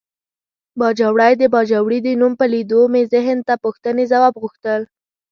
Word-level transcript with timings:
باجوړی 0.79 1.33
د 1.37 1.43
باجوړي 1.53 1.99
د 2.03 2.07
نوم 2.19 2.33
په 2.39 2.45
لیدو 2.53 2.81
مې 2.93 3.01
ذهن 3.13 3.37
ته 3.47 3.53
پوښتنې 3.63 4.03
ځواب 4.11 4.33
غوښتل. 4.41 4.81